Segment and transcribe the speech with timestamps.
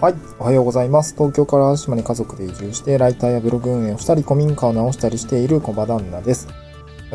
[0.00, 0.14] はい。
[0.38, 1.12] おはようございます。
[1.14, 6.48] 東京から島に家族で移住して、ライターやブログ運営をしたり、古民家を直したりしている小場旦那です。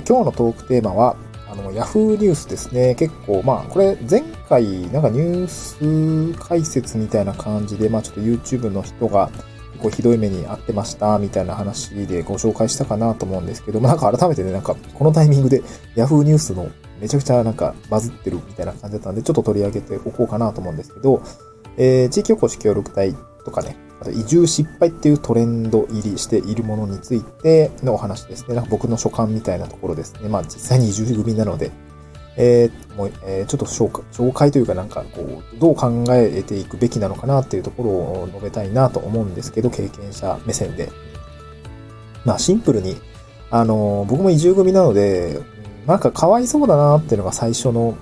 [0.07, 1.15] 今日のトークテーマは、
[1.49, 2.93] あの、ヤフーニュースですね。
[2.93, 9.31] 結構、まあ、これ、前回、なんかニュース解説みたいな感じで、まあ、ちょっと YouTube の人が、
[9.71, 15.63] 結構ひどい目に遭ってました、みたいな話でご紹介したかなと思うんですけど、まあ、なんか改めてね、なんか、このタイミングで
[15.95, 16.69] Yahoo ニュースの
[17.01, 21.23] めちゃくちゃなんかバズってるみたいな感じだったんで、ちょっと取り上げておこうかなと思うんですけど、
[21.77, 28.55] えー、地域おこし協力隊とかね、あと移住失敗っていうトレンド入りしているものについてのお話ですね。
[28.55, 30.29] なんか僕の所感みたいなところですね。
[30.29, 31.71] まあ実際に移住組なので、
[32.37, 40.89] えー、もう、えー、ちょっと紹介、紹介というかなんかこう、どう考えていくべきなのかなっていうところを述べたいなと思うんですけど、経験者目線で。
[42.25, 42.97] まあシンプルに、
[43.51, 45.39] あのー、僕も移住組なので、
[45.87, 47.95] なんかかわいそうだなっていうのが最初の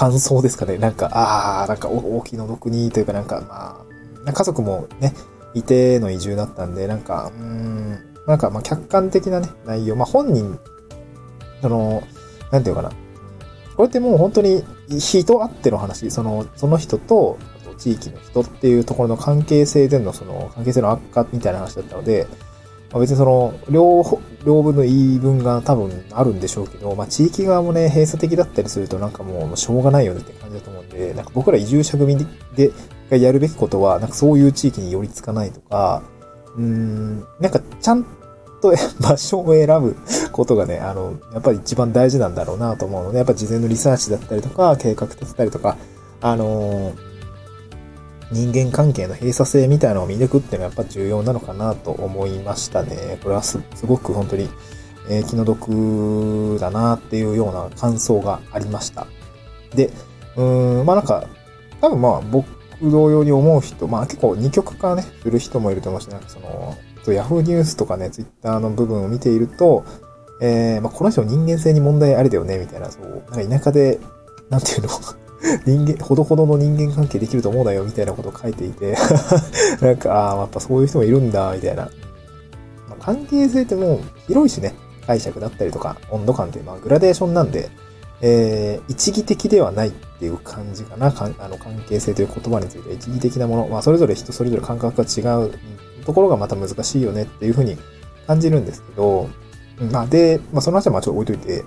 [0.00, 0.78] 感想ですかね。
[0.78, 3.84] なんか、ああ、なんか大きの毒にというかなんか、
[4.24, 5.12] まあ、家族もね、
[5.52, 9.96] いての移住だったんで、なんか、うん、なんかまあ客観的なね、内容。
[9.96, 10.58] まあ本人、
[11.60, 12.02] その、
[12.50, 12.90] なんていうかな。
[13.76, 22.26] これってもう本当に人あっての話、その、その人と、あと地域の人っていうところの関係性でのその関係性の悪化みたいな話だったので、
[22.90, 24.02] まあ、別にその、両、
[24.44, 32.16] 両分の言い分が多分あるんでしょうけど、まあ地域側もね、閉鎖的だったりするとなんかもうしょうがないよねって感じだと思うんで、なんか僕ら移住者組
[32.56, 32.70] で、
[33.10, 36.02] がやるべきことは、なんかそういう地域に寄りつかないとか、
[36.56, 38.04] うん、なんかちゃん
[38.60, 39.96] と場所を選ぶ
[40.32, 45.76] ことがね、あの、やっぱり一番大事なんだろうなと思うので、やっぱ事前のリサーチだったりとか、計画立てたりとか、
[46.20, 47.09] あのー
[48.32, 53.18] 人間関係の閉鎖性みたいなのを見抜くっていうのはやっぱ重要なのかなと思いましたね。
[53.22, 54.48] これはすごく本当に、
[55.08, 59.06] えー、気の毒だなっていうような感想がありました。
[59.74, 59.90] で、
[60.36, 61.26] うーん、まあなんか、
[61.80, 62.46] 多分まあ僕
[62.82, 66.76] 同様に思う人、まあ結構二極化ね、する人もいると思うし、なんかその、
[67.12, 69.84] ヤフーニュースとかね、ツイッターの部分を見ていると、
[70.40, 73.98] えー、まあこの人人間性に問題ありだよね、みたいな、そう、なんか田舎で、
[74.50, 74.88] なんていうの？
[75.64, 78.96] 人間、ほどほどの人間関係できると思うなよ、みたいなことを書いていて
[79.80, 81.82] なんか、ああ、やっぱそういう人もいるんだ、みたいな。
[82.88, 84.74] まあ、関係性ってもう広いしね、
[85.06, 87.70] 解釈だったりとか、温度感っていう、まあ、グラデーションなんで、
[88.22, 91.10] えー、一義的ではないっていう感じかな。
[91.10, 93.68] かあの関係性という言葉について一義的なもの。
[93.68, 95.52] まあ、それぞれ人それぞれ感覚が違う
[96.04, 97.78] ところがまた難しいよねっていうふうに
[98.26, 99.28] 感じるんですけど、
[99.90, 101.64] まあ、で、まあ、その話はまあちょっと置いといて、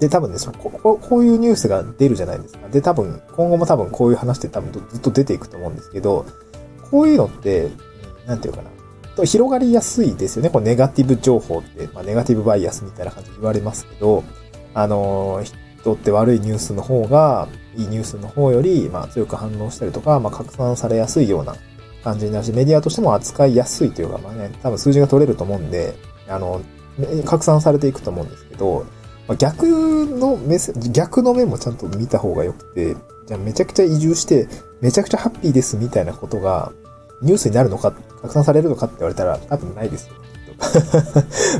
[0.00, 2.68] で、多分ね、そこここういうニュースが出るじゃないですか。
[2.68, 6.24] で、多分、今後も多分こういう話って多分ずっと出ていくと思うんですけど、
[6.90, 7.68] こういうのって、
[8.26, 8.70] なんていうかな。
[9.26, 10.48] 広がりやすいですよね。
[10.48, 14.24] このネガティブ情報って、まあ、ネガティブバイアスみたいな感じで言われますけど、
[14.72, 15.42] あの、
[15.80, 21.54] 人って悪いニュースの方が、いいニュースの方より、まあ、強く反応したりとか、まあ、拡散されやすいような
[22.02, 25.94] 感じになるし、メディアとしても扱いやすいというか、まあね、多分数字が取れると思うんで、
[26.28, 26.62] あの、
[27.24, 28.86] 拡散されていくと思うんですけど、
[29.36, 29.66] 逆
[30.06, 30.58] の目
[30.92, 32.96] 逆の目もちゃんと見た方がよくて、
[33.26, 34.48] じゃあめちゃくちゃ移住して、
[34.80, 36.72] めちゃくちゃハッピーですみたいなことが、
[37.22, 37.92] ニュースになるのか、
[38.22, 40.14] 拡散されるのかって言われたら多分ないですよ、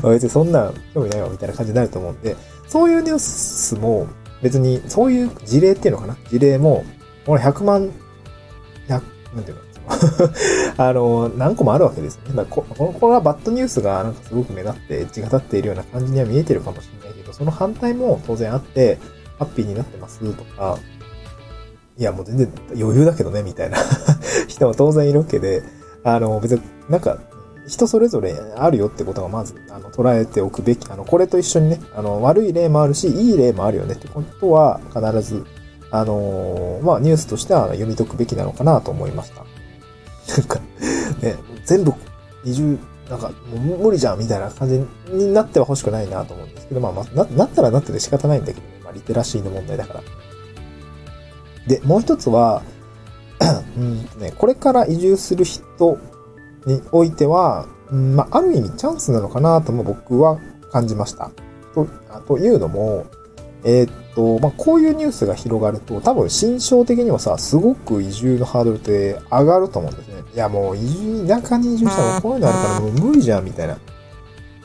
[0.09, 2.35] 別にそんな興味ないわみたいな感じになると思うんで、
[2.67, 4.07] そういうニュースも
[4.41, 6.17] 別に、そういう事例っていうのかな？
[6.29, 6.83] 事例も、
[7.25, 7.91] これ100万、
[8.87, 9.01] 100、なん
[9.43, 9.61] ていうの？
[10.77, 12.35] あの、何個もあるわけですね。
[12.35, 18.97] だこここれはバッドニュースがなんかすごく目立ってエッジが立っているような感じには見えてるかもしれないけど、その反対も当然あって、
[19.39, 20.77] ハッピーになってますとか、
[21.97, 23.77] いやもう全然余裕だけどね、みたいな
[24.47, 25.63] 人も当然いるわけで、
[26.03, 27.17] あの、別になんか、
[27.67, 30.89] 人それぞれあるよってことがまず、あの、捉えておくべき。
[30.89, 35.45] あの、これと一緒にね、あの、悪い例もあるし、いい例もあるよねってことは必ず、
[35.91, 39.45] あのまあ、ニュースとしては読み解くべきなのかなと思いました。
[40.37, 40.59] なんか、
[41.21, 41.93] ね、全部
[42.43, 48.81] 移住、なんか、もう無理じゃんみたいな感じになっては欲しくないなと思うんですけど、まあ、ま、ななったらなってて仕方ないんだけどね。
[48.83, 50.01] まあ、リテラシーの問題だから。
[51.67, 52.63] で、もう一つは、
[53.77, 55.97] うんね、これから移住する人
[56.65, 60.39] においては、うん、まあ、ある意味チャンスなのかなとも僕は
[60.71, 61.31] 感じました。
[61.73, 61.87] と、
[62.27, 63.05] というのも、
[63.63, 70.10] えー、っと、まあ、こういうニュースが広がると、多分心象的にはさ、すごく移住のハードルって上がると思うんです。
[70.33, 70.75] いや、もう
[71.27, 73.77] 田舎に移住したらこういうのあるからもう無理じゃん、みたいな。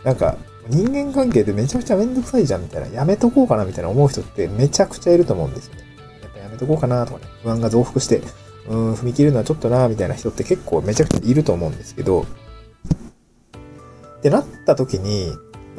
[0.05, 0.37] なんか、
[0.69, 2.89] 人間関係でめちゃくちゃめんどくさいじゃん、みたいな。
[2.89, 5.83] やめとこうかな、みたいな思う人ってめちゃくちゃいると思うんですよね。
[6.23, 7.27] やっぱやめとこうかな、とかね。
[7.43, 8.23] 不安が増幅して、
[8.69, 15.33] うん、踏み切るのはちょっとな、みたいな人って結構めちゃくちゃいると思うんですけど、ってなった時に、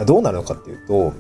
[0.06, 1.14] どうなるのかっていうと、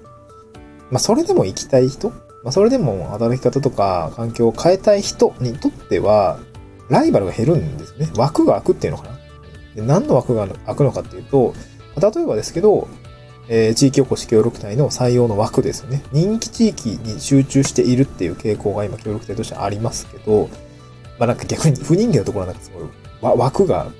[0.92, 2.12] まあ、それでも行きたい人
[2.44, 6.40] まあ、それでも働き方とか環境を変えたい人にとっては、
[6.90, 8.10] ライバルが減るんですね。
[8.16, 9.18] 枠が空くっていうのかな。
[9.76, 11.54] で何の枠が空くのかっていうと、
[12.00, 12.88] 例えばですけど、
[13.50, 16.04] えー、地域おこし協力隊の採用の枠ですよね。
[16.12, 20.50] 人気地域に集中しているっていう傾向が今協力隊としてありますけど、
[21.18, 23.92] まあなんか逆に不人気のところはなんかすごい枠が、ね、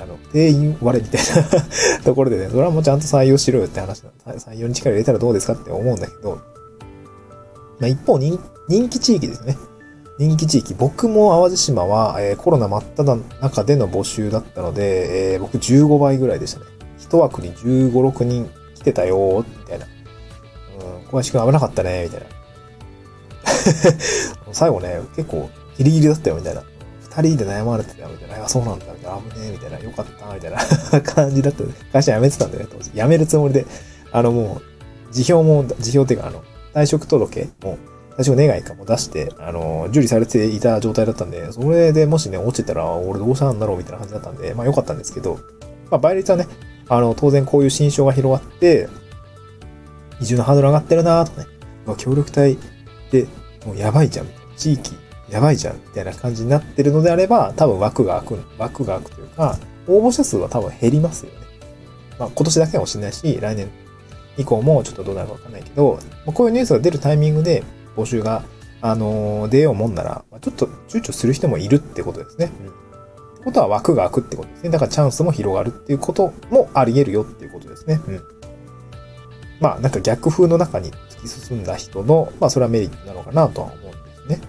[0.00, 6.40] あの、定員割れみたいな ところでね、それはもうちゃんと採用しろよって話なん採用に力入れたらどうですかって思うんだけど、
[7.80, 8.38] まあ一方人
[8.88, 9.56] 気地域ですね。
[10.18, 10.74] 人気地域。
[10.74, 16.66] 僕も淡路島は、えー、コロナ真っ只中での募集だったので、えー、僕15倍ぐらいでしたね。
[16.98, 19.86] 一枠に15、6人来てたよみたいな。
[19.86, 22.26] うん、小林くん危なかったねみたいな。
[24.52, 25.48] 最後ね、結構
[25.78, 26.62] ギリギリだったよ、みたいな。
[27.00, 28.44] 二人で悩まれてたよ、みたいな。
[28.44, 29.18] あ、そうなんだ、みたいな。
[29.18, 29.78] 危ねえ、みたいな。
[29.78, 31.64] よかった、みたいな 感じだった。
[31.92, 32.90] 会社辞めてたんでね、当時。
[32.90, 33.66] 辞めるつもりで、
[34.12, 34.60] あのも
[35.10, 36.42] う、辞表も、辞表っていうか、あの、
[36.74, 37.78] 退職届も、
[38.16, 45.38] 退職願いかも出して、あの、受理されていた状態だったんで、それでもしね、落ちてたら、俺どうしたんだろうみたいな感じだったんで、まあ良かったんですけど、
[45.90, 46.46] まあ倍率はね、
[46.88, 48.88] あの、当然こういう新章が広がって、
[50.20, 51.46] 移住のハードル上がってるなとね、
[51.86, 52.56] まあ、協力隊
[53.10, 53.26] で
[53.66, 54.26] もうやばいじゃん。
[54.56, 54.94] 地域
[55.28, 55.76] やばいじゃん。
[55.76, 59.58] みたいな感じになってるのであれば、多分枠が開く、枠が開くというか、
[59.88, 61.38] 応募者数は多分減りますよね。
[62.18, 63.68] まあ今年だけかもしれないし、来年
[64.36, 67.64] 以降もちょっとどうなるかわかんないけど、まあ、こういうニュースが出るタイミングで
[67.96, 68.42] 募集が、
[68.80, 72.50] あのー、出ようもんなら、ちょっと躊躇する人もいるってことですね。
[72.66, 72.82] うん
[73.42, 74.70] ことは枠が開くってことですね。
[74.70, 78.00] だからチャンスも広がるっていうこともあり得るよっていうことですね。
[78.06, 78.22] うん。
[79.60, 84.48] まあ、なんか逆風の中に突き進んだ人の、まあ、それはメリットなのかなとは思うんですね。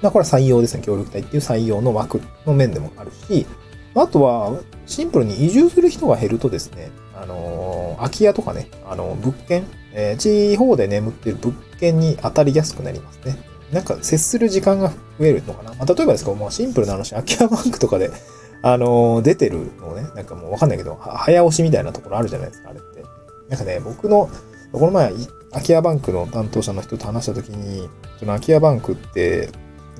[0.00, 0.82] まあ、これは採用ですね。
[0.82, 3.46] 協力隊っていう採用の枠の面でもあるし、
[3.94, 6.90] あとは、シンプルに移住する人が減るとですね、
[7.22, 9.64] あのー、空き家とかね、あの、物件、
[9.94, 13.36] えー、地方で眠ってる物件に当たりやすくなりますね。
[13.72, 14.88] なんか接する時間が
[15.18, 15.70] 増えるのかな。
[15.74, 18.10] まあ、例えばですけど、まあ、シンプルな話、空き家バンクとかで、
[18.62, 23.04] あのー、出てるのね、なんかもうわかんないけど、早押しみたいなところあるじゃないですか、あれって。
[23.48, 24.28] なんかね、僕の、
[24.72, 25.12] この前、
[25.52, 27.88] 空き家バンクの担当者の人と話したときに、
[28.18, 29.50] その空き家バンクって、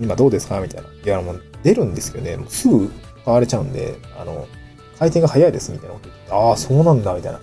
[0.01, 0.61] 今どうですか？
[0.61, 0.89] みたいな。
[0.89, 2.91] いや、もう出るんですけどね、もうすぐ
[3.25, 4.47] 買われちゃうんで、あの、
[5.03, 7.41] 回転が早いですみたいなこと言って、ああ、そうなんだ、みたいな。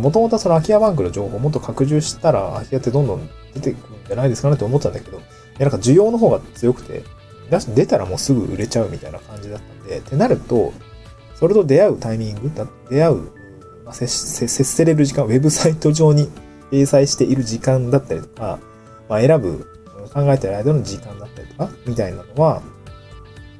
[0.00, 5.20] もともとその空き家バンクの情報をもっと拡充したら、空き家ってどんどん出てくるんじゃないですかねって思ったんだけど、い
[5.58, 7.02] や、なんか需要の方が強くて、
[7.74, 10.72] 出たらもうすぐ売れちゃうみたいな感じだったんで、ってなると、
[11.34, 12.50] それと出会うタイミング、
[12.88, 13.16] 出会う、
[13.84, 16.30] まあ、接接せれる時間、ウェブサイト上に
[16.72, 18.58] 掲載している時間だったりとか、
[19.10, 19.66] まあ、選ぶ、
[20.14, 22.62] 考えてる間の時間だったりとか、みたいなのは、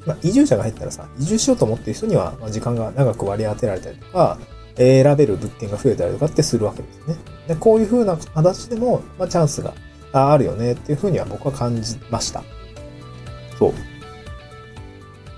[0.06, 4.38] まあ、移住者が入ったらさ、移住しようと思ってる人には、まあ、時間が長く割り当てられたりとか、
[4.76, 7.16] 選べる物件が増えたりとかってするわけですね。
[7.48, 9.74] でこういう風な形でも、まあ、チャンスが
[10.12, 12.42] ああるよねっていうふうには僕は感じました。
[13.58, 13.72] そ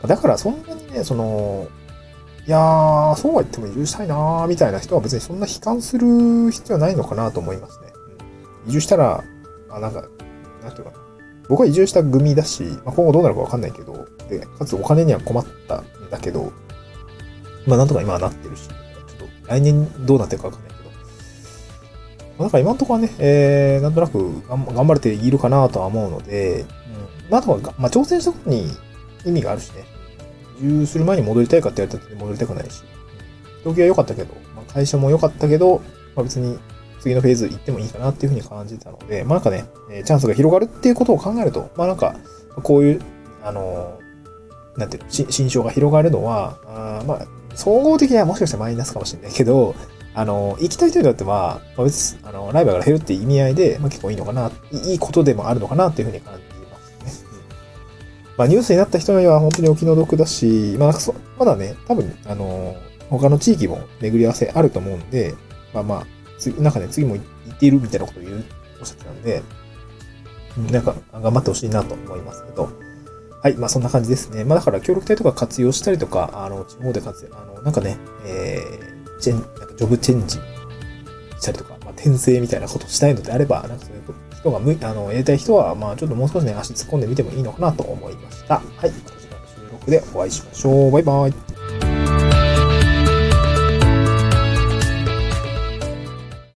[0.04, 0.06] う。
[0.06, 1.68] だからそんなにね、その、
[2.46, 7.92] いやー、そうは言っても移住したいなーみたいな人は別にそんな悲観する必要はないのかなと思いますね。
[8.64, 9.24] うん、移住したら、
[9.68, 10.04] あ、なんか、
[10.62, 11.05] なんていうかな。
[11.48, 16.52] 僕は移住した組だし、まあ、今後どうなるかわかんないけど、で、かつお金には困ったんだけど、
[17.66, 20.96] まあなんとか今はなってるし、ちょっと来年どうなってるかわかんないけど、ま
[22.38, 26.66] あなんか今のところはね、えー、なんとなく頑張れているかなとは思うので、うん。
[27.30, 28.70] まあ、とは、まあ、挑戦したことに
[29.24, 29.84] 意味があるしね。
[30.58, 32.82] 移住する前に戻りたいかって言われたら戻りたくないし。
[33.64, 35.82] 動機は良かったけど、まあ、会社も良かったけど、
[36.14, 36.58] まあ、別に
[37.06, 39.64] 次のフェーズ行ってもいいかなっていうふうに感じたので、まあなんかね、
[40.04, 42.16] チャンスが広がるっていうことを考えると、まあなんか、
[42.62, 43.00] こういう、
[43.44, 43.98] あの、
[44.76, 49.76] なんていうの、新章が広がるのは、あまあ、総合的にはもしかしたらマイナスかもしれないけど、
[50.14, 57.30] あの、行きたい人にとっては、まあ、別あの、ライバルが減るっていう意味合いで、まあ、結構いいのかな、いいことでもあるのかなっていうふうに感じますね。
[58.36, 62.74] まあ、ニュースになった人には本当にお気の毒だし、まあ、そまだね、多分、あの、
[63.10, 65.34] 他の地域も巡り合わせあると思うんで、
[65.72, 66.15] まあまあ、
[66.58, 67.22] なんかね、次も行
[67.54, 68.44] っているみたいなことを言う、
[68.80, 69.42] おっしゃってたんで、
[70.70, 72.70] なんか、頑張ってほしいなと思いますけど、
[73.42, 73.54] はい。
[73.54, 74.44] まあ、そんな感じですね。
[74.44, 80.40] まあ、だから、協力隊とか活用したりとか、あの、地方で活用、あの、なんかね、えー、チェン、なんかジョブチェンジし
[81.42, 84.02] たりとか、まあ、転生みたいなことしたいのであれば、なんかそういう
[84.34, 88.54] 人がむ、あの、やりたい人は、まあ、ちょっともう少しね、足突っ込んでみてもいいのかなと思いました。
[88.54, 88.64] はい。
[88.64, 90.90] こちらの収録でお会いしましょう。
[90.90, 91.55] バイバイ。